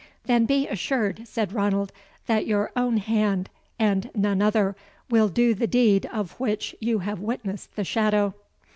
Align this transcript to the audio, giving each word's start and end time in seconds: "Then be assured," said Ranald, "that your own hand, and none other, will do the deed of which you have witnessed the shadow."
"Then 0.23 0.47
be 0.47 0.67
assured," 0.67 1.27
said 1.27 1.53
Ranald, 1.53 1.91
"that 2.25 2.47
your 2.47 2.71
own 2.75 2.97
hand, 2.97 3.51
and 3.77 4.09
none 4.15 4.41
other, 4.41 4.75
will 5.11 5.29
do 5.29 5.53
the 5.53 5.67
deed 5.67 6.07
of 6.07 6.31
which 6.39 6.75
you 6.79 6.97
have 7.05 7.19
witnessed 7.19 7.75
the 7.75 7.83
shadow." 7.83 8.33